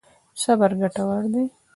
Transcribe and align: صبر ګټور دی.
صبر 0.41 0.71
ګټور 0.81 1.23
دی. 1.33 1.45